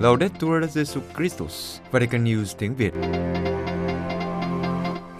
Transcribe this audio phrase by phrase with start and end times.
[0.00, 2.92] Laudetur Jesu Christus, Vatican News tiếng Việt.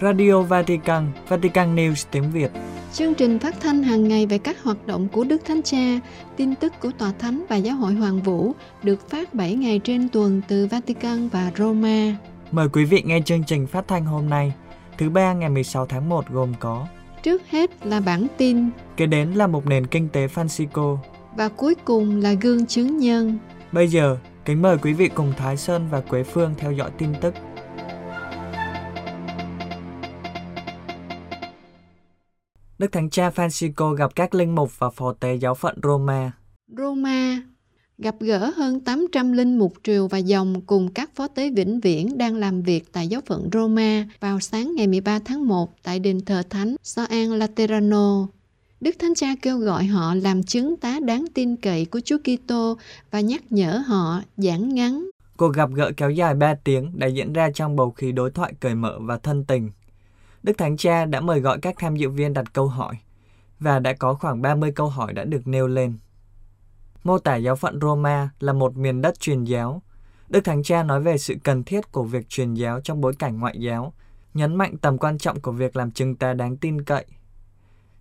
[0.01, 2.51] Radio Vatican, Vatican News tiếng Việt.
[2.93, 5.99] Chương trình phát thanh hàng ngày về các hoạt động của Đức Thánh Cha,
[6.37, 8.51] tin tức của Tòa Thánh và Giáo hội Hoàng Vũ
[8.83, 12.15] được phát 7 ngày trên tuần từ Vatican và Roma.
[12.51, 14.53] Mời quý vị nghe chương trình phát thanh hôm nay,
[14.97, 16.87] thứ ba ngày 16 tháng 1 gồm có
[17.23, 20.97] Trước hết là bản tin, kế đến là một nền kinh tế Francisco.
[21.35, 23.37] và cuối cùng là gương chứng nhân.
[23.71, 27.13] Bây giờ, kính mời quý vị cùng Thái Sơn và Quế Phương theo dõi tin
[27.21, 27.33] tức.
[32.77, 36.31] Đức Thánh Cha Francisco gặp các linh mục và phò tế giáo phận Roma.
[36.77, 37.41] Roma
[38.01, 42.17] gặp gỡ hơn 800 linh mục triều và dòng cùng các phó tế vĩnh viễn
[42.17, 46.25] đang làm việc tại giáo phận Roma vào sáng ngày 13 tháng 1 tại đền
[46.25, 48.27] thờ thánh Soan Laterano.
[48.81, 52.77] Đức Thánh Cha kêu gọi họ làm chứng tá đáng tin cậy của Chúa Kitô
[53.11, 57.33] và nhắc nhở họ giảng ngắn Cuộc gặp gỡ kéo dài 3 tiếng đã diễn
[57.33, 59.71] ra trong bầu khí đối thoại cởi mở và thân tình.
[60.43, 62.95] Đức Thánh Cha đã mời gọi các tham dự viên đặt câu hỏi
[63.59, 65.97] và đã có khoảng 30 câu hỏi đã được nêu lên.
[67.03, 69.81] Mô tả giáo phận Roma là một miền đất truyền giáo.
[70.29, 73.39] Đức Thánh Cha nói về sự cần thiết của việc truyền giáo trong bối cảnh
[73.39, 73.93] ngoại giáo,
[74.33, 77.05] nhấn mạnh tầm quan trọng của việc làm chứng tá đáng tin cậy.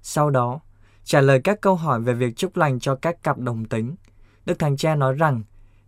[0.03, 0.61] Sau đó,
[1.05, 3.95] trả lời các câu hỏi về việc chúc lành cho các cặp đồng tính.
[4.47, 5.43] Đức Thánh Cha nói rằng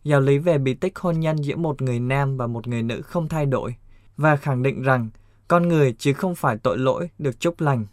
[0.05, 3.03] giáo lý về bí tích hôn nhân giữa một người nam và một người nữ
[3.03, 3.75] không thay đổi
[4.17, 5.11] và khẳng định rằng
[5.49, 7.87] con người chứ không phải tội lỗi được chúc lành.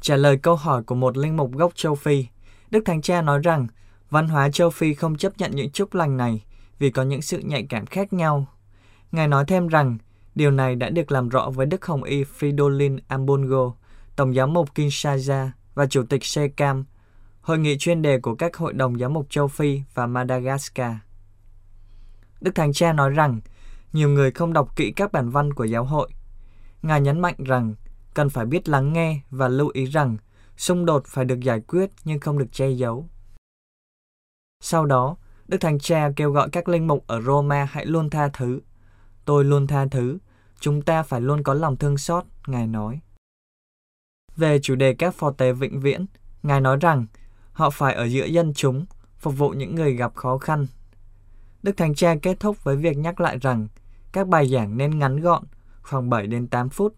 [0.00, 2.26] Trả lời câu hỏi của một linh mục gốc châu Phi,
[2.70, 3.66] Đức Thánh Cha nói rằng
[4.10, 6.44] văn hóa châu Phi không chấp nhận những chúc lành này
[6.78, 8.46] vì có những sự nhạy cảm khác nhau.
[9.12, 9.98] Ngài nói thêm rằng
[10.34, 13.72] điều này đã được làm rõ với Đức Hồng Y Fridolin Ambongo,
[14.16, 16.84] Tổng giám mục Kinshasa và Chủ tịch SECAM,
[17.40, 20.92] hội nghị chuyên đề của các hội đồng giám mục châu Phi và Madagascar.
[22.40, 23.40] Đức Thánh Cha nói rằng
[23.92, 26.10] nhiều người không đọc kỹ các bản văn của giáo hội.
[26.82, 27.74] Ngài nhấn mạnh rằng
[28.14, 30.16] cần phải biết lắng nghe và lưu ý rằng
[30.56, 33.08] xung đột phải được giải quyết nhưng không được che giấu.
[34.60, 35.16] Sau đó,
[35.48, 38.60] Đức Thánh Cha kêu gọi các linh mục ở Roma hãy luôn tha thứ.
[39.24, 40.18] Tôi luôn tha thứ,
[40.60, 43.00] chúng ta phải luôn có lòng thương xót, Ngài nói.
[44.36, 46.06] Về chủ đề các phò tế vĩnh viễn,
[46.42, 47.06] Ngài nói rằng
[47.52, 48.86] họ phải ở giữa dân chúng,
[49.18, 50.66] phục vụ những người gặp khó khăn.
[51.62, 53.68] Đức Thánh Cha kết thúc với việc nhắc lại rằng
[54.12, 55.44] các bài giảng nên ngắn gọn,
[55.82, 56.94] khoảng 7 đến 8 phút,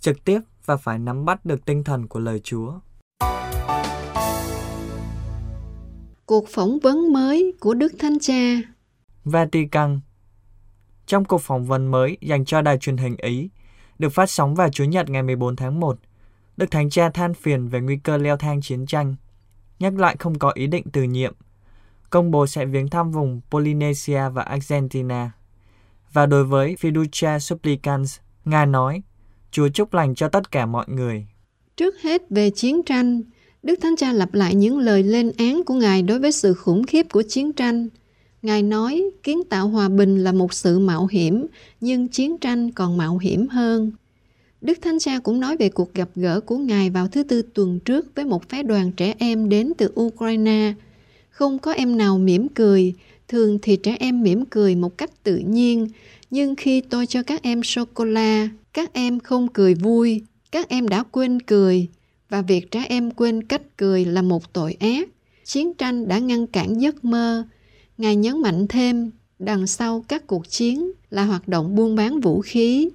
[0.00, 2.72] trực tiếp và phải nắm bắt được tinh thần của lời Chúa
[6.30, 8.56] cuộc phỏng vấn mới của Đức Thánh Cha.
[9.24, 10.00] Vatican
[11.06, 13.50] Trong cuộc phỏng vấn mới dành cho đài truyền hình Ý,
[13.98, 15.98] được phát sóng vào Chủ nhật ngày 14 tháng 1,
[16.56, 19.14] Đức Thánh Cha than phiền về nguy cơ leo thang chiến tranh,
[19.78, 21.34] nhắc lại không có ý định từ nhiệm,
[22.10, 25.30] công bố sẽ viếng thăm vùng Polynesia và Argentina.
[26.12, 29.02] Và đối với Fiducia Supplicans, Ngài nói,
[29.50, 31.26] Chúa chúc lành cho tất cả mọi người.
[31.76, 33.22] Trước hết về chiến tranh,
[33.62, 36.84] Đức Thánh Cha lặp lại những lời lên án của Ngài đối với sự khủng
[36.84, 37.88] khiếp của chiến tranh.
[38.42, 41.46] Ngài nói kiến tạo hòa bình là một sự mạo hiểm,
[41.80, 43.92] nhưng chiến tranh còn mạo hiểm hơn.
[44.60, 47.80] Đức Thánh Cha cũng nói về cuộc gặp gỡ của Ngài vào thứ tư tuần
[47.80, 50.74] trước với một phái đoàn trẻ em đến từ Ukraine.
[51.30, 52.94] Không có em nào mỉm cười,
[53.28, 55.88] thường thì trẻ em mỉm cười một cách tự nhiên,
[56.30, 60.22] nhưng khi tôi cho các em sô-cô-la, các em không cười vui,
[60.52, 61.88] các em đã quên cười,
[62.30, 65.08] và việc trẻ em quên cách cười là một tội ác.
[65.44, 67.44] Chiến tranh đã ngăn cản giấc mơ.
[67.98, 72.40] Ngài nhấn mạnh thêm, đằng sau các cuộc chiến là hoạt động buôn bán vũ
[72.40, 72.88] khí.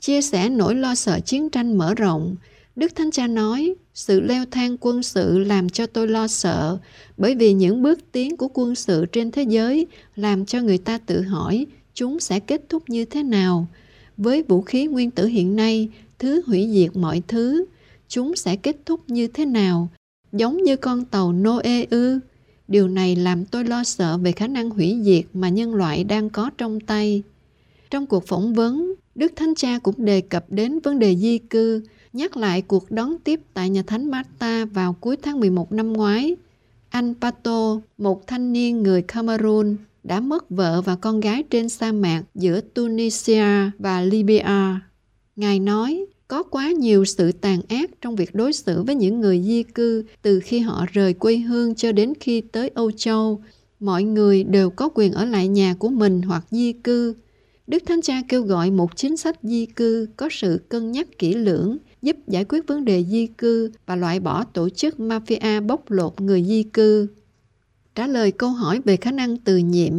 [0.00, 2.36] Chia sẻ nỗi lo sợ chiến tranh mở rộng,
[2.76, 6.78] Đức Thánh Cha nói, sự leo thang quân sự làm cho tôi lo sợ,
[7.16, 10.98] bởi vì những bước tiến của quân sự trên thế giới làm cho người ta
[10.98, 13.66] tự hỏi chúng sẽ kết thúc như thế nào.
[14.16, 15.88] Với vũ khí nguyên tử hiện nay,
[16.18, 17.64] thứ hủy diệt mọi thứ,
[18.12, 19.88] chúng sẽ kết thúc như thế nào?
[20.32, 22.18] Giống như con tàu Noe ư?
[22.68, 26.30] Điều này làm tôi lo sợ về khả năng hủy diệt mà nhân loại đang
[26.30, 27.22] có trong tay.
[27.90, 31.82] Trong cuộc phỏng vấn, Đức Thánh Cha cũng đề cập đến vấn đề di cư,
[32.12, 36.36] nhắc lại cuộc đón tiếp tại nhà thánh Marta vào cuối tháng 11 năm ngoái.
[36.88, 41.92] Anh Pato, một thanh niên người Cameroon, đã mất vợ và con gái trên sa
[41.92, 44.80] mạc giữa Tunisia và Libya.
[45.36, 49.42] Ngài nói, có quá nhiều sự tàn ác trong việc đối xử với những người
[49.42, 53.42] di cư từ khi họ rời quê hương cho đến khi tới Âu Châu.
[53.80, 57.14] Mọi người đều có quyền ở lại nhà của mình hoặc di cư.
[57.66, 61.34] Đức Thánh Cha kêu gọi một chính sách di cư có sự cân nhắc kỹ
[61.34, 65.90] lưỡng giúp giải quyết vấn đề di cư và loại bỏ tổ chức mafia bóc
[65.90, 67.06] lột người di cư.
[67.94, 69.92] Trả lời câu hỏi về khả năng từ nhiệm,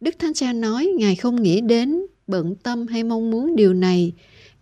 [0.00, 4.12] Đức Thánh Cha nói Ngài không nghĩ đến, bận tâm hay mong muốn điều này.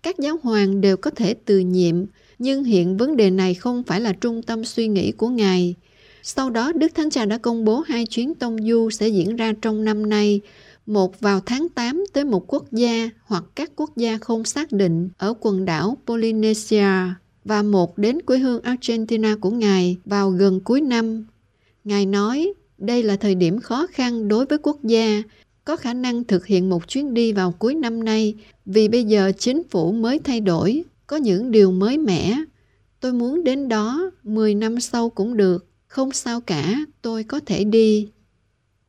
[0.03, 2.05] Các giáo hoàng đều có thể từ nhiệm,
[2.39, 5.75] nhưng hiện vấn đề này không phải là trung tâm suy nghĩ của Ngài.
[6.23, 9.53] Sau đó, Đức Thánh Cha đã công bố hai chuyến tông du sẽ diễn ra
[9.63, 10.41] trong năm nay,
[10.87, 15.09] một vào tháng 8 tới một quốc gia hoặc các quốc gia không xác định
[15.19, 16.89] ở quần đảo Polynesia
[17.45, 21.27] và một đến quê hương Argentina của Ngài vào gần cuối năm.
[21.85, 25.23] Ngài nói, đây là thời điểm khó khăn đối với quốc gia,
[25.65, 28.35] có khả năng thực hiện một chuyến đi vào cuối năm nay
[28.69, 32.37] vì bây giờ chính phủ mới thay đổi, có những điều mới mẻ.
[33.01, 37.65] Tôi muốn đến đó 10 năm sau cũng được, không sao cả, tôi có thể
[37.65, 38.09] đi.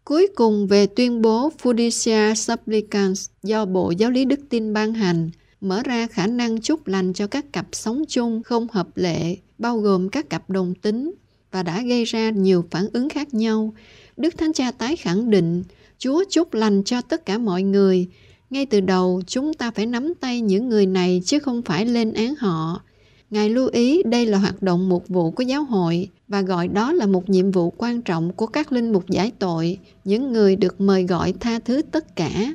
[0.04, 5.30] Cuối cùng về tuyên bố Fiducia Supplicans do Bộ Giáo lý Đức tin ban hành,
[5.62, 9.78] mở ra khả năng chúc lành cho các cặp sống chung không hợp lệ, bao
[9.78, 11.12] gồm các cặp đồng tính,
[11.52, 13.74] và đã gây ra nhiều phản ứng khác nhau.
[14.18, 15.64] Đức Thánh Cha tái khẳng định,
[15.98, 18.08] Chúa chúc lành cho tất cả mọi người.
[18.50, 22.14] Ngay từ đầu, chúng ta phải nắm tay những người này chứ không phải lên
[22.14, 22.82] án họ.
[23.30, 26.94] Ngài lưu ý đây là hoạt động mục vụ của giáo hội và gọi đó
[26.94, 30.82] là một nhiệm vụ quan trọng của các linh mục giải tội, những người được
[30.82, 32.54] mời gọi tha thứ tất cả.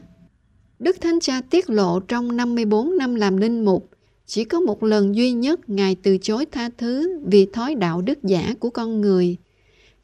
[0.79, 3.91] Đức Thánh Cha tiết lộ trong 54 năm làm linh mục,
[4.27, 8.23] chỉ có một lần duy nhất Ngài từ chối tha thứ vì thói đạo đức
[8.23, 9.37] giả của con người.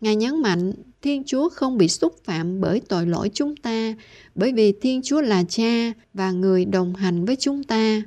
[0.00, 3.94] Ngài nhấn mạnh Thiên Chúa không bị xúc phạm bởi tội lỗi chúng ta,
[4.34, 8.02] bởi vì Thiên Chúa là cha và người đồng hành với chúng ta.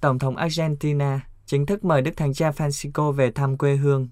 [0.00, 4.08] Tổng thống Argentina chính thức mời Đức Thánh Cha Francisco về thăm quê hương.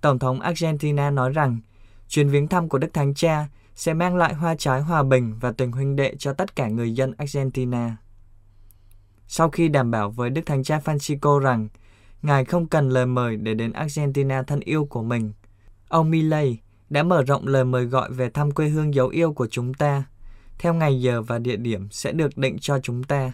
[0.00, 1.60] Tổng thống Argentina nói rằng
[2.08, 5.52] chuyến viếng thăm của Đức Thánh Cha sẽ mang lại hoa trái hòa bình và
[5.52, 7.96] tình huynh đệ cho tất cả người dân Argentina.
[9.26, 11.68] Sau khi đảm bảo với Đức Thánh Cha Francisco rằng
[12.22, 15.32] Ngài không cần lời mời để đến Argentina thân yêu của mình,
[15.88, 16.58] ông Milley
[16.90, 20.04] đã mở rộng lời mời gọi về thăm quê hương dấu yêu của chúng ta,
[20.58, 23.32] theo ngày giờ và địa điểm sẽ được định cho chúng ta.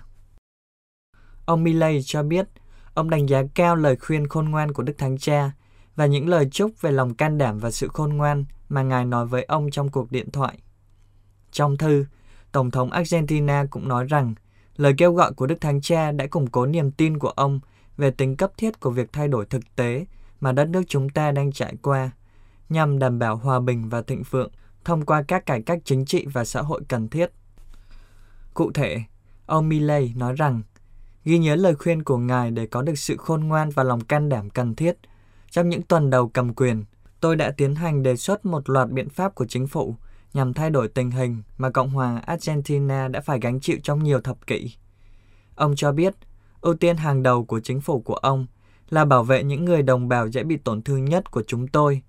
[1.45, 2.49] Ông Milley cho biết
[2.95, 5.51] ông đánh giá cao lời khuyên khôn ngoan của Đức Thánh Cha
[5.97, 9.27] và những lời chúc về lòng can đảm và sự khôn ngoan mà Ngài nói
[9.27, 10.59] với ông trong cuộc điện thoại.
[11.53, 12.05] Trong thư,
[12.53, 14.35] Tổng thống Argentina cũng nói rằng
[14.77, 17.61] lời kêu gọi của Đức Thánh Cha đã củng cố niềm tin của ông
[17.97, 20.07] về tính cấp thiết của việc thay đổi thực tế
[20.41, 22.11] mà đất nước chúng ta đang trải qua,
[22.69, 24.51] nhằm đảm bảo hòa bình và thịnh vượng
[24.85, 27.31] thông qua các cải cách chính trị và xã hội cần thiết.
[28.55, 29.03] Cụ thể,
[29.47, 30.63] ông Milley nói rằng
[31.25, 34.29] ghi nhớ lời khuyên của Ngài để có được sự khôn ngoan và lòng can
[34.29, 34.97] đảm cần thiết.
[35.51, 36.85] Trong những tuần đầu cầm quyền,
[37.21, 39.97] tôi đã tiến hành đề xuất một loạt biện pháp của chính phủ
[40.35, 44.21] nhằm thay đổi tình hình mà Cộng hòa Argentina đã phải gánh chịu trong nhiều
[44.21, 44.77] thập kỷ.
[45.55, 46.15] Ông cho biết,
[46.67, 48.47] ưu tiên hàng đầu của chính phủ của ông
[48.91, 52.03] là bảo vệ những người đồng bào dễ bị tổn thương nhất của chúng tôi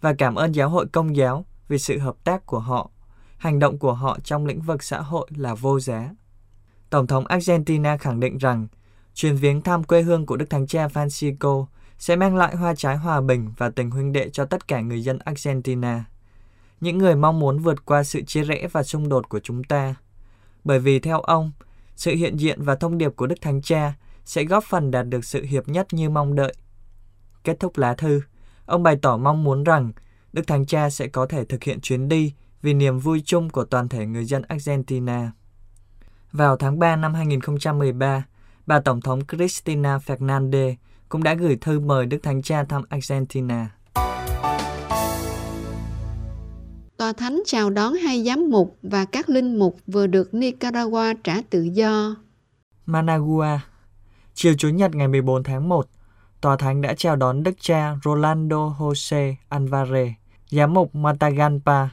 [0.00, 2.90] và cảm ơn giáo hội công giáo vì sự hợp tác của họ.
[3.36, 6.10] Hành động của họ trong lĩnh vực xã hội là vô giá.
[6.90, 8.66] Tổng thống Argentina khẳng định rằng
[9.14, 11.66] chuyến viếng thăm quê hương của Đức Thánh Cha Francisco
[11.98, 15.02] sẽ mang lại hoa trái hòa bình và tình huynh đệ cho tất cả người
[15.02, 16.04] dân Argentina.
[16.80, 19.94] Những người mong muốn vượt qua sự chia rẽ và xung đột của chúng ta.
[20.64, 21.52] Bởi vì theo ông,
[21.96, 23.94] sự hiện diện và thông điệp của Đức Thánh Cha
[24.24, 26.54] sẽ góp phần đạt được sự hiệp nhất như mong đợi.
[27.44, 28.20] Kết thúc lá thư,
[28.66, 29.92] ông bày tỏ mong muốn rằng
[30.32, 33.64] Đức Thánh Cha sẽ có thể thực hiện chuyến đi vì niềm vui chung của
[33.64, 35.32] toàn thể người dân Argentina.
[36.32, 38.24] Vào tháng 3 năm 2013,
[38.66, 40.74] bà Tổng thống Cristina Fernandez
[41.08, 43.70] cũng đã gửi thư mời Đức Thánh Cha thăm Argentina.
[46.96, 51.42] Tòa Thánh chào đón hai giám mục và các linh mục vừa được Nicaragua trả
[51.50, 52.16] tự do.
[52.86, 53.58] Managua
[54.34, 55.86] Chiều Chủ nhật ngày 14 tháng 1,
[56.40, 60.10] Tòa Thánh đã chào đón Đức cha Rolando Jose Alvarez,
[60.50, 61.88] giám mục Matagalpa,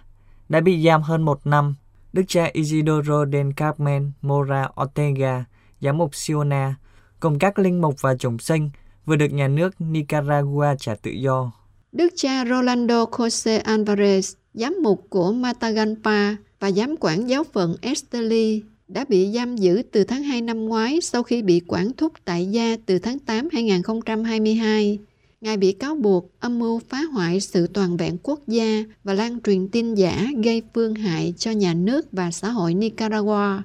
[0.49, 1.75] đã bị giam hơn một năm.
[2.13, 5.45] Đức cha Isidoro del Carmen Mora Ortega,
[5.81, 6.75] giám mục Siona,
[7.19, 8.69] cùng các linh mục và chủng sinh
[9.05, 11.51] vừa được nhà nước Nicaragua trả tự do.
[11.91, 18.63] Đức cha Rolando Jose Alvarez, giám mục của Matagalpa và giám quản giáo phận Esteli
[18.89, 22.45] đã bị giam giữ từ tháng 2 năm ngoái sau khi bị quản thúc tại
[22.45, 24.99] gia từ tháng 8 2022.
[25.41, 29.39] Ngài bị cáo buộc âm mưu phá hoại sự toàn vẹn quốc gia và lan
[29.41, 33.61] truyền tin giả gây phương hại cho nhà nước và xã hội Nicaragua.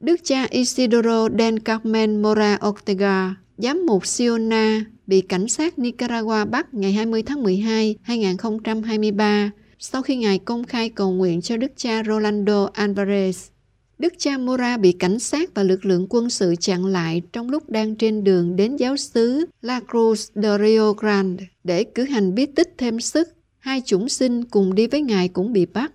[0.00, 6.74] Đức cha Isidoro del Carmen Mora Ortega, giám mục Siona, bị cảnh sát Nicaragua bắt
[6.74, 12.02] ngày 20 tháng 12, 2023 sau khi Ngài công khai cầu nguyện cho Đức cha
[12.06, 13.55] Rolando Alvarez.
[13.98, 17.70] Đức cha Mora bị cảnh sát và lực lượng quân sự chặn lại trong lúc
[17.70, 22.46] đang trên đường đến giáo xứ La Cruz de Rio Grande để cử hành bí
[22.46, 23.28] tích thêm sức.
[23.58, 25.92] Hai chủng sinh cùng đi với ngài cũng bị bắt.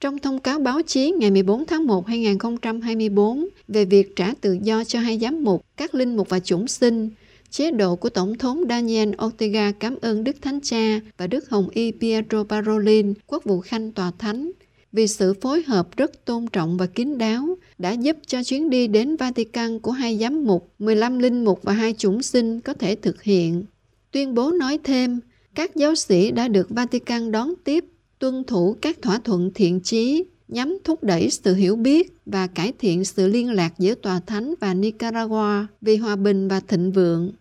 [0.00, 4.84] Trong thông cáo báo chí ngày 14 tháng 1 2024 về việc trả tự do
[4.84, 7.10] cho hai giám mục, các linh mục và chủng sinh,
[7.50, 11.68] chế độ của Tổng thống Daniel Ortega cảm ơn Đức Thánh Cha và Đức Hồng
[11.72, 14.50] Y Pietro Parolin, quốc vụ khanh tòa thánh,
[14.94, 18.86] vì sự phối hợp rất tôn trọng và kín đáo đã giúp cho chuyến đi
[18.86, 22.94] đến Vatican của hai giám mục, 15 linh mục và hai chủng sinh có thể
[22.94, 23.64] thực hiện.
[24.10, 25.20] Tuyên bố nói thêm,
[25.54, 27.84] các giáo sĩ đã được Vatican đón tiếp,
[28.18, 32.72] tuân thủ các thỏa thuận thiện chí, nhằm thúc đẩy sự hiểu biết và cải
[32.78, 37.32] thiện sự liên lạc giữa Tòa Thánh và Nicaragua vì hòa bình và thịnh vượng.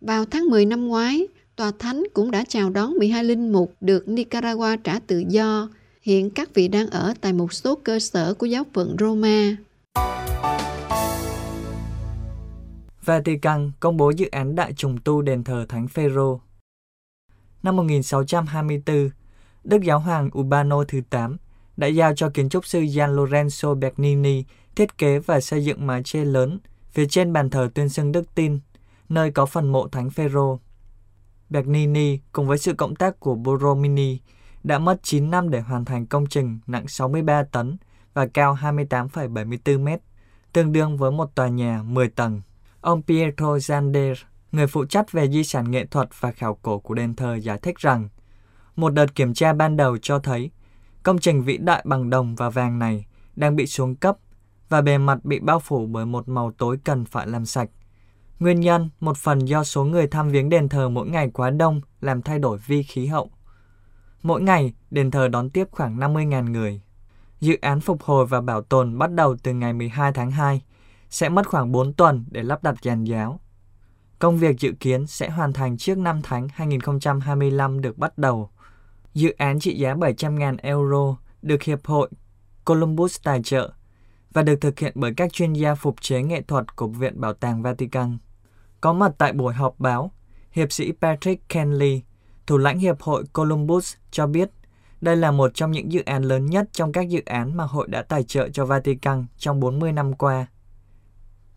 [0.00, 4.08] Vào tháng 10 năm ngoái, Tòa Thánh cũng đã chào đón 12 linh mục được
[4.08, 5.68] Nicaragua trả tự do
[6.06, 9.56] Hiện các vị đang ở tại một số cơ sở của giáo phận Roma.
[13.04, 16.40] Vatican công bố dự án đại trùng tu đền thờ Thánh Phêrô.
[17.62, 19.10] Năm 1624,
[19.64, 21.36] Đức Giáo hoàng Urbano thứ 8
[21.76, 24.44] đã giao cho kiến trúc sư Gian Lorenzo Bernini
[24.76, 26.58] thiết kế và xây dựng mái che lớn
[26.90, 28.58] phía trên bàn thờ tuyên xưng đức tin,
[29.08, 30.58] nơi có phần mộ Thánh Phêrô.
[31.50, 34.18] Bernini cùng với sự cộng tác của Borromini
[34.66, 37.76] đã mất 9 năm để hoàn thành công trình nặng 63 tấn
[38.14, 40.00] và cao 28,74 mét,
[40.52, 42.42] tương đương với một tòa nhà 10 tầng.
[42.80, 44.14] Ông Pietro Zander,
[44.52, 47.58] người phụ trách về di sản nghệ thuật và khảo cổ của đền thờ giải
[47.58, 48.08] thích rằng,
[48.76, 50.50] một đợt kiểm tra ban đầu cho thấy
[51.02, 53.06] công trình vĩ đại bằng đồng và vàng này
[53.36, 54.16] đang bị xuống cấp
[54.68, 57.70] và bề mặt bị bao phủ bởi một màu tối cần phải làm sạch.
[58.38, 61.80] Nguyên nhân một phần do số người tham viếng đền thờ mỗi ngày quá đông
[62.00, 63.30] làm thay đổi vi khí hậu.
[64.26, 66.80] Mỗi ngày, đền thờ đón tiếp khoảng 50.000 người.
[67.40, 70.62] Dự án phục hồi và bảo tồn bắt đầu từ ngày 12 tháng 2,
[71.10, 73.40] sẽ mất khoảng 4 tuần để lắp đặt giàn giáo.
[74.18, 78.50] Công việc dự kiến sẽ hoàn thành trước năm tháng 2025 được bắt đầu.
[79.14, 82.10] Dự án trị giá 700.000 euro được Hiệp hội
[82.64, 83.72] Columbus tài trợ
[84.32, 87.32] và được thực hiện bởi các chuyên gia phục chế nghệ thuật của Viện Bảo
[87.32, 88.18] tàng Vatican.
[88.80, 90.10] Có mặt tại buổi họp báo,
[90.50, 92.02] hiệp sĩ Patrick Kenley,
[92.46, 94.50] Thủ lãnh Hiệp hội Columbus cho biết
[95.00, 97.88] đây là một trong những dự án lớn nhất trong các dự án mà hội
[97.88, 100.46] đã tài trợ cho Vatican trong 40 năm qua.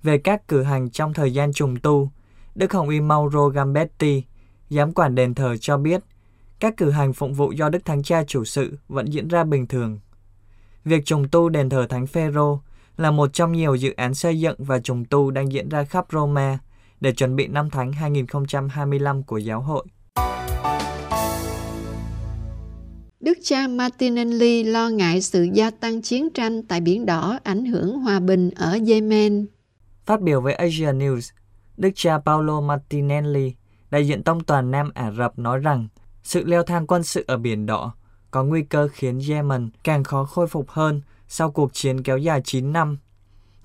[0.04, 2.10] Về các cử hành trong thời gian trùng tu,
[2.56, 4.24] Đức Hồng Y Mauro Gambetti,
[4.70, 6.04] giám quản đền thờ cho biết,
[6.60, 9.68] các cử hành phụng vụ do Đức Thánh Cha chủ sự vẫn diễn ra bình
[9.68, 10.00] thường.
[10.86, 12.60] Việc trùng tu đền thờ Thánh Phêrô
[12.98, 16.06] là một trong nhiều dự án xây dựng và trùng tu đang diễn ra khắp
[16.12, 16.60] Roma
[17.02, 19.86] để chuẩn bị năm Thánh 2025 của giáo hội.
[23.20, 28.00] Đức cha Martinelli lo ngại sự gia tăng chiến tranh tại Biển Đỏ ảnh hưởng
[28.00, 29.46] hòa bình ở Yemen.
[30.06, 31.32] Phát biểu với Asia News,
[31.78, 33.54] Đức cha Paolo Martinelli,
[33.92, 35.88] đại diện tông toàn Nam Ả Rập nói rằng
[36.24, 37.94] sự leo thang quân sự ở Biển Đỏ
[38.32, 42.42] có nguy cơ khiến Yemen càng khó khôi phục hơn sau cuộc chiến kéo dài
[42.44, 42.98] 9 năm.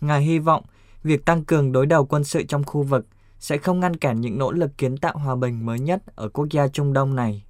[0.00, 0.64] Ngài hy vọng
[1.02, 3.06] việc tăng cường đối đầu quân sự trong khu vực
[3.38, 6.46] sẽ không ngăn cản những nỗ lực kiến tạo hòa bình mới nhất ở quốc
[6.50, 7.44] gia Trung Đông này.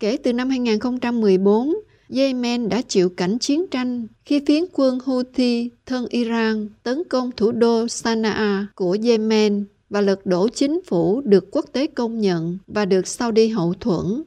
[0.00, 1.74] Kể từ năm 2014,
[2.10, 7.52] Yemen đã chịu cảnh chiến tranh khi phiến quân Houthi thân Iran tấn công thủ
[7.52, 12.84] đô Sana'a của Yemen và lật đổ chính phủ được quốc tế công nhận và
[12.84, 14.22] được Saudi hậu thuẫn.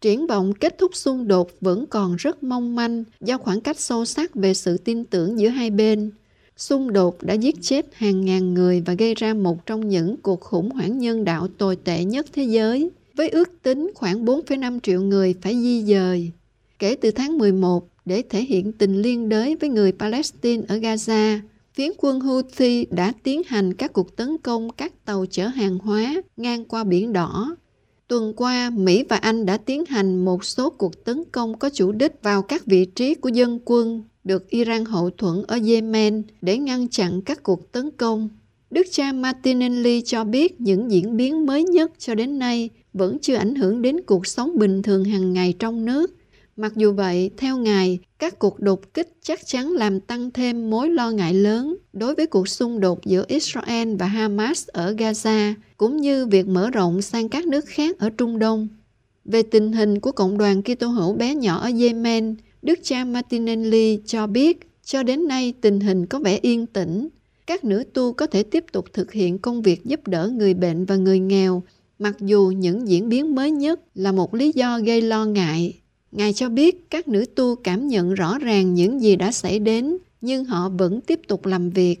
[0.00, 4.04] Triển vọng kết thúc xung đột vẫn còn rất mong manh do khoảng cách sâu
[4.04, 6.10] sắc về sự tin tưởng giữa hai bên.
[6.56, 10.40] Xung đột đã giết chết hàng ngàn người và gây ra một trong những cuộc
[10.40, 15.02] khủng hoảng nhân đạo tồi tệ nhất thế giới– với ước tính khoảng 4,5 triệu
[15.02, 16.30] người phải di dời.
[16.78, 21.38] Kể từ tháng 11, để thể hiện tình liên đới với người Palestine ở Gaza,
[21.74, 26.22] phiến quân Houthi đã tiến hành các cuộc tấn công các tàu chở hàng hóa
[26.36, 27.56] ngang qua Biển Đỏ.
[28.08, 31.92] Tuần qua, Mỹ và Anh đã tiến hành một số cuộc tấn công có chủ
[31.92, 36.58] đích vào các vị trí của dân quân được Iran hậu thuẫn ở Yemen để
[36.58, 38.28] ngăn chặn các cuộc tấn công.
[38.70, 43.34] Đức cha Martinelli cho biết những diễn biến mới nhất cho đến nay vẫn chưa
[43.34, 46.14] ảnh hưởng đến cuộc sống bình thường hàng ngày trong nước.
[46.56, 50.90] Mặc dù vậy, theo Ngài, các cuộc đột kích chắc chắn làm tăng thêm mối
[50.90, 55.96] lo ngại lớn đối với cuộc xung đột giữa Israel và Hamas ở Gaza, cũng
[55.96, 58.68] như việc mở rộng sang các nước khác ở Trung Đông.
[59.24, 63.98] Về tình hình của cộng đoàn Kitô hữu bé nhỏ ở Yemen, Đức cha Martinelli
[64.06, 67.08] cho biết cho đến nay tình hình có vẻ yên tĩnh.
[67.46, 70.84] Các nữ tu có thể tiếp tục thực hiện công việc giúp đỡ người bệnh
[70.84, 71.62] và người nghèo
[71.98, 75.78] mặc dù những diễn biến mới nhất là một lý do gây lo ngại.
[76.12, 79.96] Ngài cho biết các nữ tu cảm nhận rõ ràng những gì đã xảy đến
[80.20, 82.00] nhưng họ vẫn tiếp tục làm việc.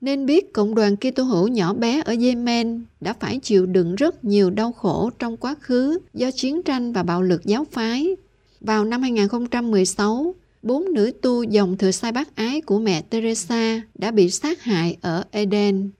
[0.00, 4.24] Nên biết cộng đoàn Kitô hữu nhỏ bé ở Yemen đã phải chịu đựng rất
[4.24, 8.16] nhiều đau khổ trong quá khứ do chiến tranh và bạo lực giáo phái.
[8.60, 14.10] Vào năm 2016, bốn nữ tu dòng thừa sai bác ái của mẹ Teresa đã
[14.10, 15.90] bị sát hại ở Eden.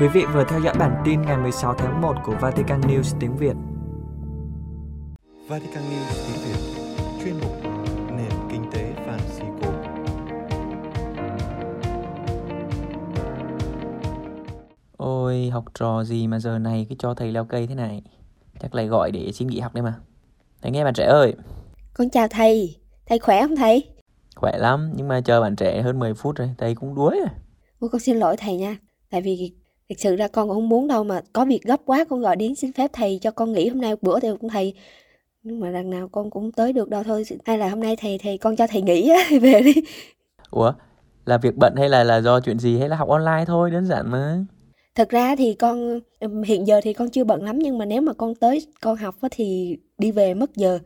[0.00, 3.36] Quý vị vừa theo dõi bản tin ngày 16 tháng 1 của Vatican News tiếng
[3.36, 3.54] Việt.
[5.48, 6.82] Vatican News tiếng Việt
[7.24, 7.52] chuyên mục
[8.16, 9.72] nền kinh tế Francisco.
[14.96, 18.02] Ôi, học trò gì mà giờ này cứ cho thầy leo cây thế này?
[18.60, 19.94] Chắc lại gọi để xin nghỉ học đấy mà.
[20.62, 21.34] Thầy nghe bạn trẻ ơi,
[21.94, 23.88] Con chào thầy, thầy khỏe không thầy?
[24.36, 27.28] khỏe lắm, nhưng mà chờ bạn trẻ hơn 10 phút rồi, thầy cũng đuối rồi.
[27.80, 28.76] Ôi con xin lỗi thầy nha,
[29.10, 29.52] tại vì
[29.88, 32.36] thực sự ra con cũng không muốn đâu mà có việc gấp quá con gọi
[32.36, 34.74] đến xin phép thầy cho con nghỉ hôm nay một bữa thì cũng thầy.
[35.42, 38.18] Nhưng mà đằng nào con cũng tới được đâu thôi hay là hôm nay thầy
[38.22, 39.74] thầy con cho thầy nghỉ á về đi.
[40.50, 40.72] Ủa,
[41.26, 42.78] là việc bận hay là là do chuyện gì?
[42.78, 44.44] Hay là học online thôi, đơn giản mà.
[44.94, 46.00] thật ra thì con
[46.46, 49.14] hiện giờ thì con chưa bận lắm nhưng mà nếu mà con tới con học
[49.20, 50.78] á thì đi về mất giờ.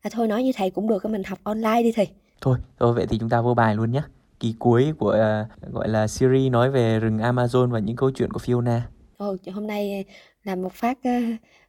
[0.00, 2.08] À thôi nói như thầy cũng được mình học online đi thầy.
[2.40, 4.02] Thôi, thôi vậy thì chúng ta vô bài luôn nhé.
[4.40, 8.30] Kỳ cuối của à, gọi là series nói về rừng Amazon và những câu chuyện
[8.32, 8.80] của Fiona.
[9.16, 10.04] Ồ, hôm nay
[10.44, 11.10] làm một phát ờ,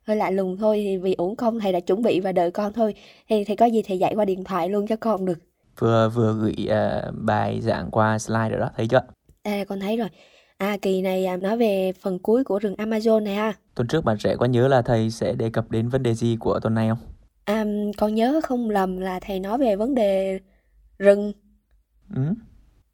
[0.03, 2.93] hơi lạ lùng thôi vì uổng công thầy đã chuẩn bị và đợi con thôi
[3.29, 5.39] thì thầy có gì thầy dạy qua điện thoại luôn cho con được
[5.79, 9.01] Vừa vừa gửi à, bài giảng qua slide rồi đó, thấy chưa?
[9.43, 10.07] à con thấy rồi
[10.57, 14.03] à kỳ này à, nói về phần cuối của rừng Amazon này ha Tuần trước
[14.05, 16.73] bạn trẻ có nhớ là thầy sẽ đề cập đến vấn đề gì của tuần
[16.73, 16.97] này không?
[17.45, 17.65] à,
[17.97, 20.39] con nhớ không lầm là thầy nói về vấn đề
[20.99, 21.31] rừng
[22.15, 22.21] Ừ?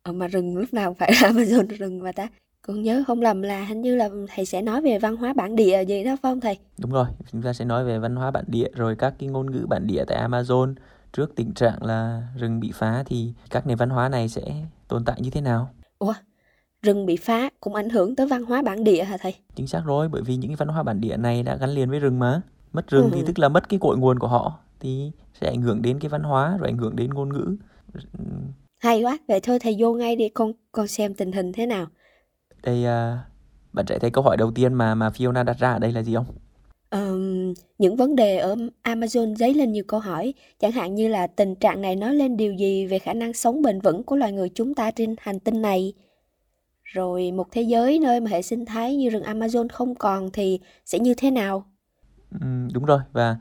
[0.05, 2.27] Ờ, mà rừng lúc nào phải là Amazon rừng mà ta
[2.61, 5.55] con nhớ không lầm là hình như là thầy sẽ nói về văn hóa bản
[5.55, 8.31] địa gì đó phải không thầy Đúng rồi, chúng ta sẽ nói về văn hóa
[8.31, 10.73] bản địa rồi các cái ngôn ngữ bản địa tại Amazon.
[11.13, 14.41] Trước tình trạng là rừng bị phá thì các nền văn hóa này sẽ
[14.87, 15.69] tồn tại như thế nào?
[15.99, 16.13] ủa
[16.81, 19.81] rừng bị phá cũng ảnh hưởng tới văn hóa bản địa hả thầy Chính xác
[19.85, 22.19] rồi, bởi vì những cái văn hóa bản địa này đã gắn liền với rừng
[22.19, 22.41] mà.
[22.73, 23.25] Mất rừng thì Ừ.
[23.27, 26.23] tức là mất cái cội nguồn của họ thì sẽ ảnh hưởng đến cái văn
[26.23, 27.55] hóa rồi ảnh hưởng đến ngôn ngữ.
[28.85, 31.87] Hay quá, vậy thôi thầy vô ngay đi con con xem tình hình thế nào.
[32.63, 33.19] Đây à,
[33.73, 36.01] bạn trẻ thấy câu hỏi đầu tiên mà mà Fiona đặt ra ở đây là
[36.03, 36.25] gì không?
[36.89, 41.27] Ờm, những vấn đề ở Amazon dấy lên nhiều câu hỏi, chẳng hạn như là
[41.27, 44.31] tình trạng này nói lên điều gì về khả năng sống bền vững của loài
[44.31, 45.93] người chúng ta trên hành tinh này.
[46.83, 50.59] Rồi một thế giới nơi mà hệ sinh thái như rừng Amazon không còn thì
[50.85, 51.65] sẽ như thế nào?
[52.41, 53.37] Ừm, đúng rồi và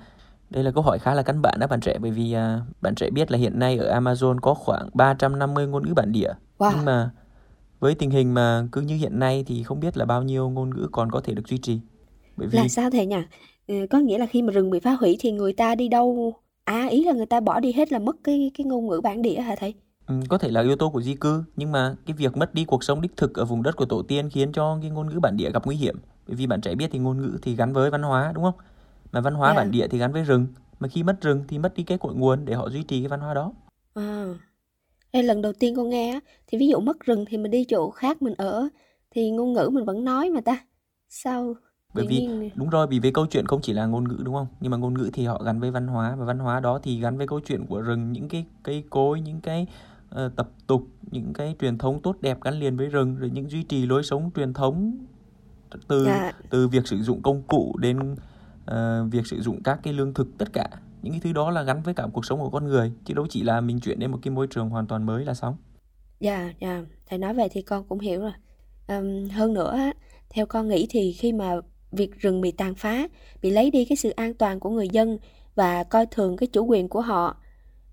[0.51, 2.95] đây là câu hỏi khá là căn bản đó bạn trẻ bởi vì à, bạn
[2.95, 6.71] trẻ biết là hiện nay ở Amazon có khoảng 350 ngôn ngữ bản địa Wow,
[6.71, 7.11] nhưng mà
[7.81, 10.71] với tình hình mà cứ như hiện nay thì không biết là bao nhiêu ngôn
[10.71, 11.81] ngữ còn có thể được duy trì
[12.37, 13.17] bởi vì là sao thầy nhỉ?
[13.67, 16.35] Ừ, có nghĩa là khi mà rừng bị phá hủy thì người ta đi đâu?
[16.65, 19.23] À, ý là người ta bỏ đi hết là mất cái cái ngôn ngữ bản
[19.23, 19.75] địa hả thầy?
[20.07, 22.65] ừm, có thể là yếu tố của di cư nhưng mà cái việc mất đi
[22.65, 25.21] cuộc sống đích thực ở vùng đất của tổ tiên khiến cho cái ngôn ngữ
[25.21, 27.73] bản địa gặp nguy hiểm bởi vì bạn trẻ biết thì ngôn ngữ thì gắn
[27.73, 28.55] với văn hóa đúng không
[29.15, 29.57] mà văn hóa Dạ.
[29.57, 30.47] bản địa thì gắn với rừng.
[30.81, 33.09] Mà khi mất rừng thì mất đi cái cội nguồn để họ duy trì cái
[33.09, 33.53] văn hóa đó.
[33.95, 34.27] À,
[35.11, 37.65] Ê, lần đầu tiên con nghe á, thì ví dụ mất rừng thì mình đi
[37.69, 38.69] chỗ khác mình ở
[39.11, 40.65] thì ngôn ngữ mình vẫn nói mà ta.
[41.09, 41.55] Sao
[41.95, 44.35] bởi vì nhiên đúng rồi vì với câu chuyện không chỉ là ngôn ngữ đúng
[44.35, 44.47] không?
[44.61, 47.01] Nhưng mà ngôn ngữ thì họ gắn với văn hóa và văn hóa đó thì
[47.01, 49.67] gắn với câu chuyện của rừng những cái cây cối những cái
[50.11, 53.51] ờ, tập tục những cái truyền thống tốt đẹp gắn liền với rừng rồi những
[53.51, 54.97] duy trì lối sống truyền thống
[55.89, 58.17] từ Dạ, từ việc sử dụng công cụ đến
[58.67, 60.69] ờ, việc sử dụng các cái lương thực tất cả
[61.03, 63.27] những cái thứ đó là gắn với cả cuộc sống của con người chứ đâu
[63.31, 65.57] chỉ là mình chuyển đến một cái môi trường hoàn toàn mới là xong
[66.21, 68.33] dạ, dạ, thầy nói vậy thì con cũng hiểu rồi.
[68.87, 69.79] Ừm, hơn nữa
[70.31, 71.55] theo con nghĩ thì khi mà
[71.93, 73.09] việc rừng bị tàn phá,
[73.43, 75.19] bị lấy đi cái sự an toàn của người dân
[75.55, 77.37] và coi thường cái chủ quyền của họ.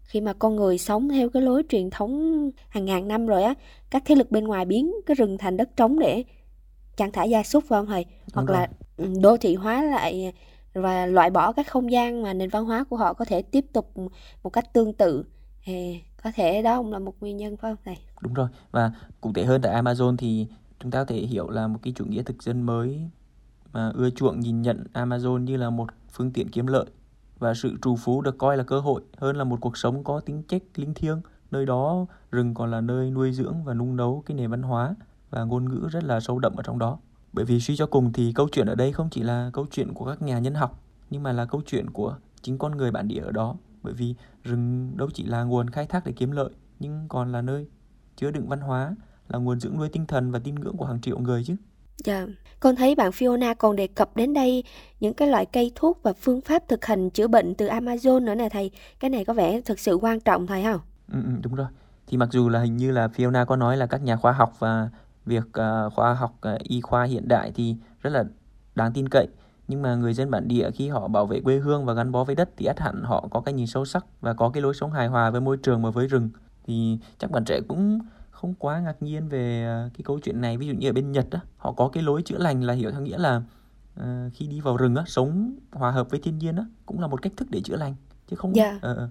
[0.03, 3.53] Khi mà con người sống theo cái lối truyền thống hàng ngàn năm rồi á,
[3.89, 6.23] các thế lực bên ngoài biến cái rừng thành đất trống để
[6.97, 8.05] chăn thả gia súc phải không thầy?
[8.33, 8.67] Hoặc Đúng là
[9.21, 10.33] đô thị hóa lại
[10.73, 13.65] và loại bỏ các không gian mà nền văn hóa của họ có thể tiếp
[13.73, 13.93] tục
[14.43, 15.25] một cách tương tự.
[15.63, 17.97] Thì có thể đó cũng là một nguyên nhân phải không thầy?
[18.21, 20.47] Đúng rồi và cụ thể hơn tại Amazon thì
[20.79, 23.09] chúng ta có thể hiểu là một cái chủ nghĩa thực dân mới
[23.73, 26.85] mà ưa chuộng nhìn nhận Amazon như là một phương tiện kiếm lợi
[27.39, 30.19] và sự trù phú được coi là cơ hội hơn là một cuộc sống có
[30.19, 34.23] tính chất linh thiêng nơi đó rừng còn là nơi nuôi dưỡng và nung nấu
[34.25, 34.95] cái nền văn hóa
[35.29, 36.99] và ngôn ngữ rất là sâu đậm ở trong đó
[37.33, 39.93] bởi vì suy cho cùng thì câu chuyện ở đây không chỉ là câu chuyện
[39.93, 43.07] của các nhà nhân học nhưng mà là câu chuyện của chính con người bản
[43.07, 46.49] địa ở đó bởi vì rừng đâu chỉ là nguồn khai thác để kiếm lợi
[46.79, 47.67] nhưng còn là nơi
[48.15, 48.95] chứa đựng văn hóa
[49.29, 51.55] là nguồn dưỡng nuôi tinh thần và tín ngưỡng của hàng triệu người chứ
[52.05, 52.27] Dạ,
[52.59, 54.63] con thấy bạn Fiona còn đề cập đến đây
[54.99, 58.35] những cái loại cây thuốc và phương pháp thực hành chữa bệnh từ Amazon nữa
[58.35, 58.71] nè thầy.
[58.99, 60.81] Cái này có vẻ thực sự quan trọng thầy không?
[61.11, 61.67] ừ, ừ, đúng rồi
[62.07, 64.53] thì mặc dù là hình như là Fiona có nói là các nhà khoa học
[64.59, 64.89] và
[65.25, 68.23] việc uh, khoa học uh, y khoa hiện đại thì rất là
[68.75, 69.27] đáng tin cậy
[69.67, 72.23] nhưng mà người dân bản địa khi họ bảo vệ quê hương và gắn bó
[72.23, 74.73] với đất thì ắt hẳn họ có cái nhìn sâu sắc và có cái lối
[74.73, 76.29] sống hài hòa với môi trường và với rừng
[76.63, 77.99] thì chắc bạn trẻ cũng
[78.31, 81.25] không quá ngạc nhiên về cái câu chuyện này ví dụ như ở bên Nhật
[81.31, 83.41] á họ có cái lối chữa lành là hiểu theo nghĩa là
[83.99, 87.07] uh, khi đi vào rừng á sống hòa hợp với thiên nhiên á cũng là
[87.07, 87.95] một cách thức để chữa lành
[88.27, 88.75] chứ không dạ.
[88.75, 89.09] uh, uh.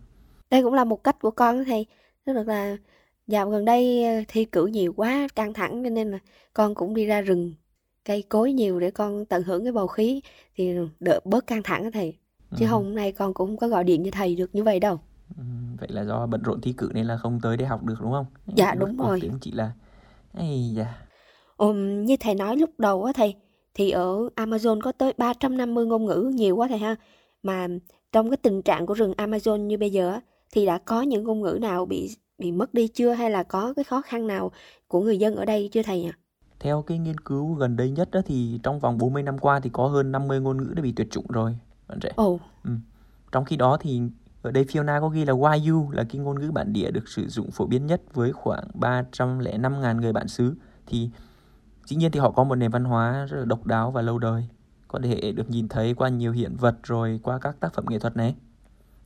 [0.51, 1.87] đây cũng là một cách của con thầy
[2.25, 2.77] tức là
[3.31, 6.19] dạo gần đây thi cử nhiều quá căng thẳng cho nên là
[6.55, 7.55] con cũng đi ra rừng
[8.05, 10.21] cây cối nhiều để con tận hưởng cái bầu khí
[10.57, 12.16] thì đỡ bớt căng thẳng thầy.
[12.57, 12.71] Chứ ừ.
[12.71, 15.01] hôm nay con cũng không có gọi điện cho thầy được như vậy đâu.
[15.37, 15.43] Ừ,
[15.79, 18.12] vậy là do bận rộn thi cử nên là không tới để học được đúng
[18.12, 18.27] không?
[18.57, 19.19] Dạ đúng rồi.
[19.23, 19.73] tiếng chị là
[20.33, 20.95] Ây da.
[21.57, 23.35] Um, như thầy nói lúc đầu á thầy
[23.75, 26.97] thì ở Amazon có tới 350 ngôn ngữ nhiều quá thầy ha.
[27.43, 27.69] Mà
[28.12, 30.21] trong cái tình trạng của rừng Amazon như bây giờ á,
[30.53, 33.72] thì đã có những ngôn ngữ nào bị bị mất đi chưa hay là có
[33.76, 34.53] cái khó khăn nào
[34.88, 36.12] của người dân ở đây chưa thầy ạ?
[36.14, 36.18] À?
[36.61, 39.70] Theo cái nghiên cứu gần đây nhất đó thì trong vòng 40 năm qua thì
[39.72, 41.57] có hơn 50 ngôn ngữ đã bị tuyệt chủng rồi
[41.88, 42.11] bạn trẻ.
[42.16, 42.29] Ồ.
[42.29, 42.40] Oh.
[42.64, 42.70] Ừ.
[43.33, 44.00] Trong khi đó thì
[44.42, 47.29] ở đây Fiona có ghi là Wayu là cái ngôn ngữ bản địa được sử
[47.29, 50.55] dụng phổ biến nhất với khoảng 305.000 người bản xứ
[50.87, 51.11] thì
[51.87, 54.18] dĩ nhiên thì họ có một nền văn hóa rất là độc đáo và lâu
[54.18, 54.48] đời
[54.88, 57.98] có thể được nhìn thấy qua nhiều hiện vật rồi qua các tác phẩm nghệ
[57.98, 58.35] thuật này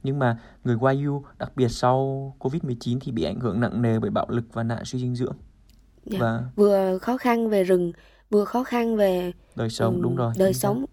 [0.05, 4.11] nhưng mà người Wayu đặc biệt sau Covid-19 thì bị ảnh hưởng nặng nề bởi
[4.11, 5.37] bạo lực và nạn suy dinh dưỡng.
[6.05, 6.19] Dạ.
[6.21, 7.93] Và vừa khó khăn về rừng,
[8.31, 10.33] vừa khó khăn về đời sống um, đúng rồi.
[10.39, 10.85] Đời sống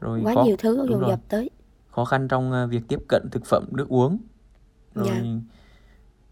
[0.00, 1.50] rồi quá khó, nhiều thứ dồn dập tới.
[1.90, 4.18] Khó khăn trong uh, việc tiếp cận thực phẩm, nước uống.
[4.94, 5.22] Rồi yeah.
[5.22, 5.30] Dạ.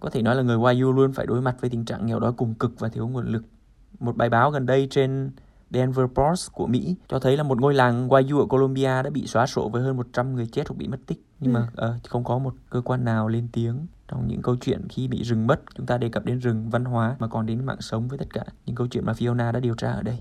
[0.01, 2.33] có thể nói là người Wayu luôn phải đối mặt với tình trạng nghèo đói
[2.33, 3.43] cùng cực và thiếu nguồn lực.
[3.99, 5.31] Một bài báo gần đây trên
[5.70, 9.26] Denver Post của Mỹ cho thấy là một ngôi làng Wayu ở Colombia đã bị
[9.26, 11.18] xóa sổ với hơn 100 người chết hoặc bị mất tích.
[11.40, 11.61] Nhưng ừ.
[11.61, 15.09] mà uh, không có một cơ quan nào lên tiếng trong những câu chuyện khi
[15.09, 15.61] bị rừng mất.
[15.74, 18.29] Chúng ta đề cập đến rừng văn hóa mà còn đến mạng sống với tất
[18.31, 20.18] cả những câu chuyện mà Fiona đã điều tra ở đây.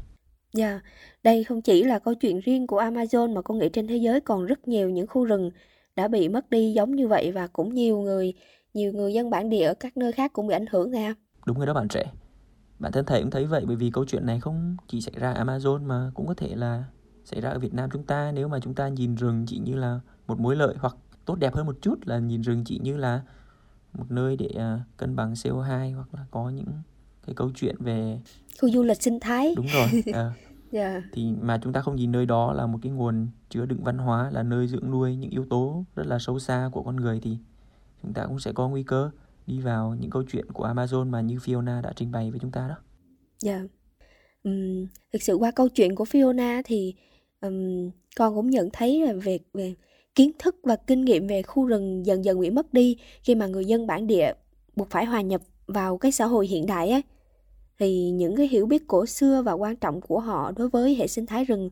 [0.54, 0.84] Dạ, yeah.
[1.24, 4.22] đây không chỉ là câu chuyện riêng của Amazon mà con nghĩ trên thế giới
[4.22, 5.52] còn rất nhiều những khu rừng
[5.96, 8.34] đã bị mất đi giống như vậy và cũng nhiều người
[8.74, 11.14] nhiều người dân bản địa ở các nơi khác cũng bị ảnh hưởng nè.
[11.46, 12.04] Đúng rồi đó bạn trẻ
[12.80, 15.32] bản thân thầy cũng thấy vậy bởi vì câu chuyện này không chỉ xảy ra
[15.32, 16.84] ở Amazon mà cũng có thể là
[17.26, 19.76] xảy ra ở Việt Nam chúng ta nếu mà chúng ta nhìn rừng chỉ như
[19.76, 22.98] là một mối lợi hoặc tốt đẹp hơn một chút là nhìn rừng chỉ như
[22.98, 23.22] là
[23.94, 26.68] một nơi để uh, cân bằng CO2 hoặc là có những
[27.26, 28.20] cái câu chuyện về
[28.62, 30.34] khu du lịch sinh thái đúng rồi uh, yeah.
[30.72, 31.02] Dạ.
[31.14, 33.98] thì mà chúng ta không nhìn nơi đó là một cái nguồn chứa đựng văn
[33.98, 37.20] hóa là nơi dưỡng nuôi những yếu tố rất là sâu xa của con người
[37.24, 37.38] thì
[38.04, 39.10] chúng ta cũng sẽ có nguy cơ
[39.48, 42.52] đi vào những câu chuyện của Amazon mà như Fiona đã trình bày với chúng
[42.52, 42.76] ta đó.
[43.40, 43.58] Dạ.
[43.58, 43.66] Yeah.
[44.44, 46.94] Um, thực sự qua câu chuyện của Fiona thì
[47.42, 49.76] um, con cũng nhận thấy là về về
[50.16, 53.48] kiến thức và kinh nghiệm về khu rừng dần dần bị mất đi khi mà
[53.48, 54.34] người dân bản địa
[54.76, 57.02] buộc phải hòa nhập vào cái xã hội hiện đại ấy
[57.80, 61.08] thì những cái hiểu biết cổ xưa và quan trọng của họ đối với hệ
[61.08, 61.70] sinh thái rừng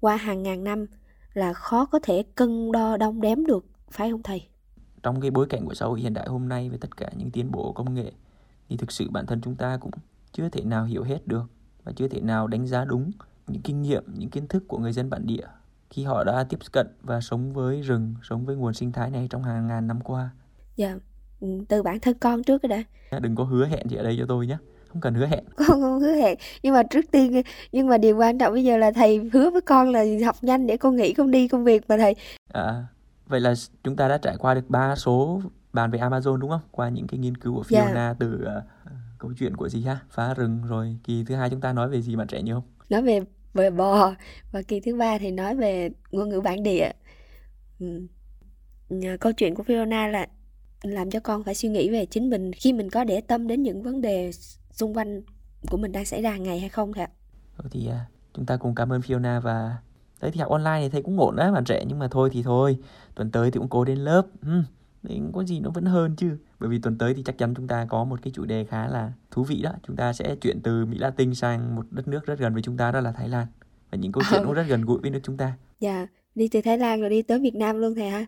[0.00, 0.86] qua hàng ngàn năm
[1.32, 4.42] là khó có thể cân đo đong đếm được phải không thầy?
[5.06, 7.30] Trong cái bối cảnh của xã hội hiện đại hôm nay với tất cả những
[7.30, 8.12] tiến bộ công nghệ
[8.68, 9.90] thì thực sự bản thân chúng ta cũng
[10.32, 11.44] chưa thể nào hiểu hết được
[11.84, 13.10] và chưa thể nào đánh giá đúng
[13.46, 15.46] những kinh nghiệm, những kiến thức của người dân bản địa
[15.90, 19.26] khi họ đã tiếp cận và sống với rừng, sống với nguồn sinh thái này
[19.30, 20.30] trong hàng ngàn năm qua.
[20.76, 20.96] Dạ,
[21.40, 22.84] ừ, từ bản thân con trước đã.
[23.20, 24.56] Đừng có hứa hẹn chị ở đây cho tôi nhé
[24.88, 27.42] không cần hứa hẹn con không hứa hẹn nhưng mà trước tiên
[27.72, 30.66] nhưng mà điều quan trọng bây giờ là thầy hứa với con là học nhanh
[30.66, 32.14] để con nghỉ con đi công việc mà thầy
[32.52, 32.84] à
[33.26, 36.60] Vậy là chúng ta đã trải qua được ba số bàn về Amazon đúng không?
[36.70, 37.86] Qua những cái nghiên cứu của dạ.
[37.86, 38.16] Fiona yeah.
[38.18, 40.00] từ uh, câu chuyện của gì ha?
[40.10, 42.64] Phá rừng rồi kỳ thứ hai chúng ta nói về gì bạn trẻ nhiều không?
[42.88, 43.20] Nói về
[43.54, 44.14] về bò
[44.52, 46.90] và kỳ thứ ba thì nói về ngôn ngữ bản địa.
[47.80, 48.06] Ừ.
[49.20, 50.26] Câu chuyện của Fiona là
[50.82, 53.62] làm cho con phải suy nghĩ về chính mình khi mình có để tâm đến
[53.62, 54.30] những vấn đề
[54.70, 55.22] xung quanh
[55.70, 57.08] của mình đang xảy ra ngày hay không ạ?
[57.70, 57.94] Thì uh,
[58.34, 59.76] chúng ta cùng cảm ơn Fiona và
[60.20, 61.84] đấy thì học online thì thấy cũng ổn đấy bạn trẻ.
[61.88, 62.78] Nhưng mà thôi thì thôi
[63.14, 64.26] tuần tới thì cũng cố đến lớp.
[64.42, 64.62] Ừ,
[65.02, 66.38] đấy có gì nó vẫn hơn chứ.
[66.60, 68.88] Bởi vì tuần tới thì chắc chắn chúng ta có một cái chủ đề khá
[68.88, 69.72] là thú vị đó.
[69.86, 72.76] Chúng ta sẽ chuyển từ mỹ latin sang một đất nước rất gần với chúng
[72.76, 73.46] ta đó là thái lan.
[73.90, 75.52] Và những câu chuyện cũng rất gần gũi với nước chúng ta.
[75.80, 78.26] Dạ đi từ thái lan rồi đi tới việt nam luôn thầy ha.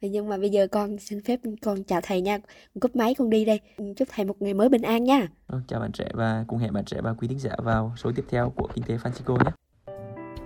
[0.00, 2.38] Nhưng mà bây giờ con xin phép con chào thầy nha.
[2.38, 3.60] Con cúp máy con đi đây.
[3.96, 5.28] Chúc thầy một ngày mới bình an nha.
[5.48, 8.12] Ừ, chào bạn trẻ và cùng hẹn bạn trẻ và quý thính giả vào số
[8.16, 9.50] tiếp theo của kinh tế Francisco nhé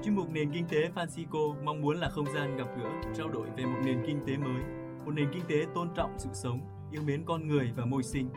[0.05, 3.49] Chuyên mục Nền Kinh tế Francisco mong muốn là không gian gặp gỡ, trao đổi
[3.57, 4.63] về một nền kinh tế mới,
[5.05, 6.61] một nền kinh tế tôn trọng sự sống,
[6.91, 8.31] yêu mến con người và môi sinh.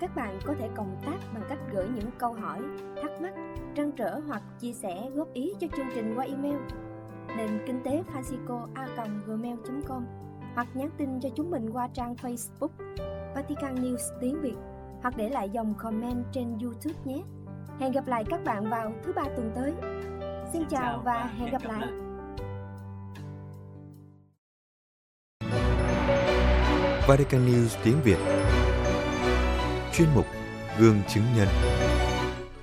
[0.00, 2.62] Các bạn có thể cộng tác bằng cách gửi những câu hỏi,
[3.02, 3.34] thắc mắc,
[3.76, 6.56] trăn trở hoặc chia sẻ góp ý cho chương trình qua email
[7.36, 8.86] nền kinh tế Francisco a
[9.26, 10.06] gmail.com
[10.54, 12.68] hoặc nhắn tin cho chúng mình qua trang Facebook
[13.34, 14.56] Vatican News tiếng Việt
[15.02, 17.22] hoặc để lại dòng comment trên YouTube nhé.
[17.78, 19.72] Hẹn gặp lại các bạn vào thứ ba tuần tới.
[20.52, 21.88] Xin chào, và hẹn gặp, lại.
[27.08, 28.18] Vatican News tiếng Việt
[29.92, 30.24] Chuyên mục
[30.78, 31.48] Gương chứng nhân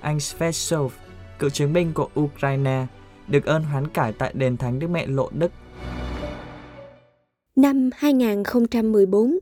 [0.00, 0.92] Anh Svetsov,
[1.38, 2.86] cựu chiến binh của Ukraine,
[3.28, 5.52] được ơn hoán cải tại đền thánh Đức Mẹ Lộ Đức.
[7.56, 9.38] Năm 2014,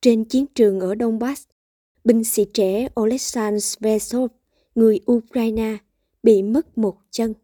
[0.00, 1.42] trên chiến trường ở Donbass,
[2.04, 4.30] binh sĩ trẻ Oleksandr Svetsov,
[4.74, 5.76] người Ukraine,
[6.22, 7.34] bị mất một chân.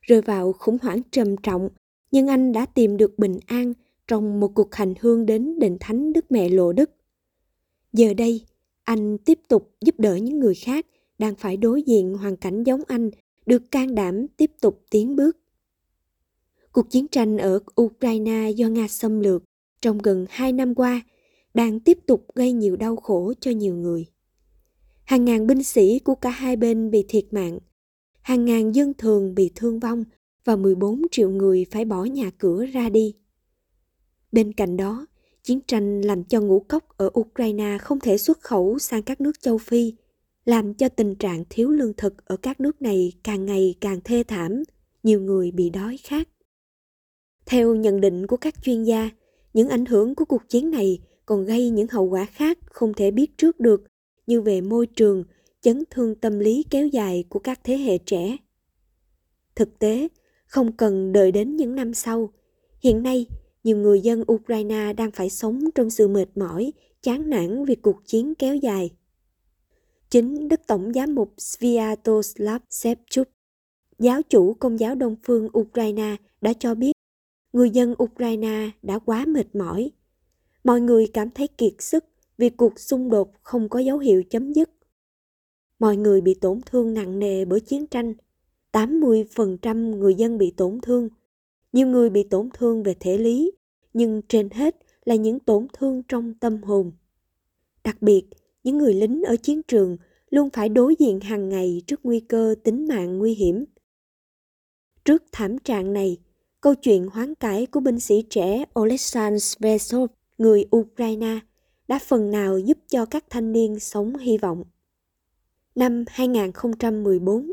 [0.00, 1.68] Rơi vào khủng hoảng trầm trọng,
[2.10, 3.72] nhưng anh đã tìm được bình an
[4.08, 6.90] trong một cuộc hành hương đến đền thánh Đức Mẹ Lộ Đức.
[7.92, 8.40] Giờ đây,
[8.84, 10.86] anh tiếp tục giúp đỡ những người khác
[11.18, 13.10] đang phải đối diện hoàn cảnh giống anh
[13.46, 15.36] được can đảm tiếp tục tiến bước.
[16.72, 19.42] Cuộc chiến tranh ở Ukraine do Nga xâm lược
[19.82, 21.02] trong gần hai năm qua
[21.54, 24.06] đang tiếp tục gây nhiều đau khổ cho nhiều người.
[25.04, 27.58] Hàng ngàn binh sĩ của cả hai bên bị thiệt mạng,
[28.22, 30.04] hàng ngàn dân thường bị thương vong
[30.44, 33.14] và 14 triệu người phải bỏ nhà cửa ra đi.
[34.32, 35.06] Bên cạnh đó,
[35.42, 39.40] chiến tranh làm cho ngũ cốc ở Ukraine không thể xuất khẩu sang các nước
[39.40, 39.94] châu Phi,
[40.44, 44.22] làm cho tình trạng thiếu lương thực ở các nước này càng ngày càng thê
[44.28, 44.62] thảm,
[45.02, 46.28] nhiều người bị đói khát.
[47.46, 49.10] Theo nhận định của các chuyên gia,
[49.54, 53.10] những ảnh hưởng của cuộc chiến này còn gây những hậu quả khác không thể
[53.10, 53.82] biết trước được
[54.26, 55.24] như về môi trường,
[55.60, 58.36] chấn thương tâm lý kéo dài của các thế hệ trẻ.
[59.54, 60.08] Thực tế,
[60.46, 62.32] không cần đợi đến những năm sau,
[62.82, 63.26] hiện nay
[63.64, 67.96] nhiều người dân Ukraine đang phải sống trong sự mệt mỏi, chán nản vì cuộc
[68.06, 68.90] chiến kéo dài.
[70.10, 73.28] Chính Đức Tổng giám mục Sviatoslav Shevchuk,
[73.98, 76.92] giáo chủ công giáo Đông phương Ukraine đã cho biết
[77.52, 79.90] người dân Ukraine đã quá mệt mỏi.
[80.64, 82.04] Mọi người cảm thấy kiệt sức
[82.38, 84.70] vì cuộc xung đột không có dấu hiệu chấm dứt.
[85.80, 88.14] Mọi người bị tổn thương nặng nề bởi chiến tranh.
[88.72, 91.08] 80% người dân bị tổn thương.
[91.72, 93.52] Nhiều người bị tổn thương về thể lý,
[93.92, 96.92] nhưng trên hết là những tổn thương trong tâm hồn.
[97.84, 98.22] Đặc biệt,
[98.64, 99.96] những người lính ở chiến trường
[100.30, 103.64] luôn phải đối diện hàng ngày trước nguy cơ tính mạng nguy hiểm.
[105.04, 106.18] Trước thảm trạng này,
[106.60, 111.38] câu chuyện hoán cải của binh sĩ trẻ Oleksandr Svesov, người Ukraine,
[111.88, 114.64] đã phần nào giúp cho các thanh niên sống hy vọng.
[115.80, 117.52] Năm 2014,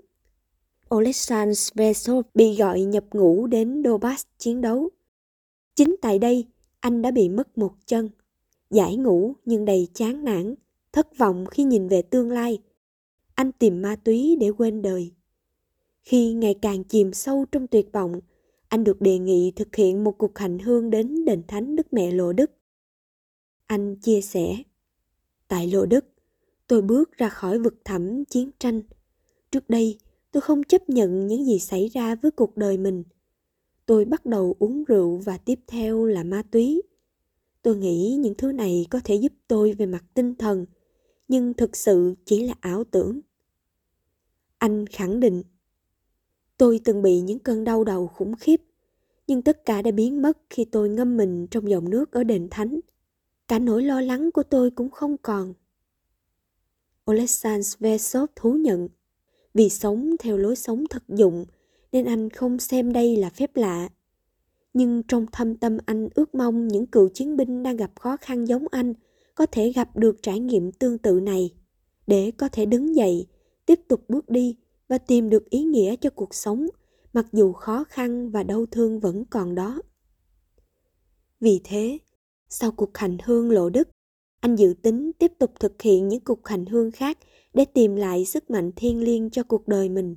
[0.95, 4.89] Oleksandr Svesov bị gọi nhập ngũ đến Donbass chiến đấu.
[5.75, 6.45] Chính tại đây,
[6.79, 8.09] anh đã bị mất một chân,
[8.69, 10.55] giải ngũ nhưng đầy chán nản,
[10.91, 12.61] thất vọng khi nhìn về tương lai.
[13.35, 15.11] Anh tìm ma túy để quên đời.
[16.03, 18.19] Khi ngày càng chìm sâu trong tuyệt vọng,
[18.67, 22.11] anh được đề nghị thực hiện một cuộc hành hương đến đền thánh Đức Mẹ
[22.11, 22.51] Lộ Đức.
[23.67, 24.57] Anh chia sẻ,
[25.47, 26.05] tại Lộ Đức,
[26.67, 28.81] tôi bước ra khỏi vực thẳm chiến tranh.
[29.51, 29.99] Trước đây,
[30.31, 33.03] tôi không chấp nhận những gì xảy ra với cuộc đời mình.
[33.85, 36.81] Tôi bắt đầu uống rượu và tiếp theo là ma túy.
[37.61, 40.65] Tôi nghĩ những thứ này có thể giúp tôi về mặt tinh thần,
[41.27, 43.19] nhưng thực sự chỉ là ảo tưởng.
[44.57, 45.43] Anh khẳng định
[46.57, 48.61] Tôi từng bị những cơn đau đầu khủng khiếp,
[49.27, 52.47] nhưng tất cả đã biến mất khi tôi ngâm mình trong dòng nước ở đền
[52.51, 52.79] thánh.
[53.47, 55.53] Cả nỗi lo lắng của tôi cũng không còn.
[57.11, 58.87] Oleksandr Svesov thú nhận,
[59.53, 61.45] vì sống theo lối sống thực dụng
[61.91, 63.89] nên anh không xem đây là phép lạ.
[64.73, 68.47] Nhưng trong thâm tâm anh ước mong những cựu chiến binh đang gặp khó khăn
[68.47, 68.93] giống anh
[69.35, 71.53] có thể gặp được trải nghiệm tương tự này
[72.07, 73.27] để có thể đứng dậy,
[73.65, 76.67] tiếp tục bước đi và tìm được ý nghĩa cho cuộc sống
[77.13, 79.81] mặc dù khó khăn và đau thương vẫn còn đó
[81.39, 81.97] vì thế
[82.49, 83.89] sau cuộc hành hương lộ đức
[84.47, 87.17] anh dự tính tiếp tục thực hiện những cuộc hành hương khác
[87.53, 90.15] để tìm lại sức mạnh thiêng liêng cho cuộc đời mình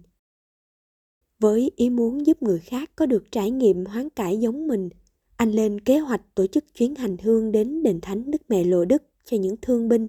[1.39, 4.89] với ý muốn giúp người khác có được trải nghiệm hoán cải giống mình
[5.37, 8.85] anh lên kế hoạch tổ chức chuyến hành hương đến đền thánh đức mẹ lộ
[8.85, 10.09] đức cho những thương binh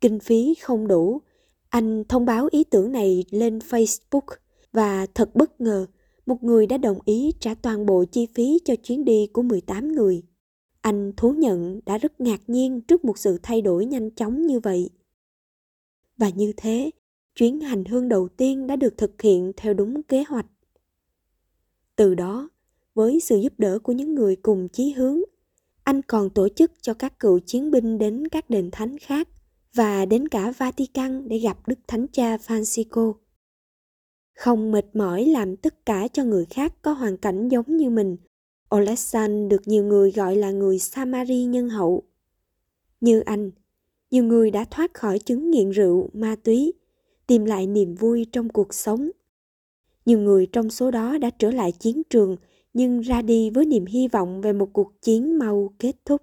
[0.00, 1.20] kinh phí không đủ
[1.68, 4.36] anh thông báo ý tưởng này lên Facebook
[4.72, 5.86] và thật bất ngờ,
[6.26, 9.92] một người đã đồng ý trả toàn bộ chi phí cho chuyến đi của 18
[9.92, 10.22] người.
[10.82, 14.60] Anh thú nhận đã rất ngạc nhiên trước một sự thay đổi nhanh chóng như
[14.60, 14.90] vậy.
[16.16, 16.90] Và như thế,
[17.34, 20.46] chuyến hành hương đầu tiên đã được thực hiện theo đúng kế hoạch.
[21.96, 22.50] Từ đó,
[22.94, 25.20] với sự giúp đỡ của những người cùng chí hướng,
[25.84, 29.28] anh còn tổ chức cho các cựu chiến binh đến các đền thánh khác
[29.74, 33.14] và đến cả Vatican để gặp Đức Thánh Cha Francisco.
[34.34, 38.16] Không mệt mỏi làm tất cả cho người khác có hoàn cảnh giống như mình,
[38.76, 42.02] Oleksandr được nhiều người gọi là người Samari nhân hậu.
[43.00, 43.50] Như anh,
[44.10, 46.72] nhiều người đã thoát khỏi chứng nghiện rượu, ma túy,
[47.26, 49.10] tìm lại niềm vui trong cuộc sống.
[50.06, 52.36] Nhiều người trong số đó đã trở lại chiến trường
[52.74, 56.22] nhưng ra đi với niềm hy vọng về một cuộc chiến mau kết thúc.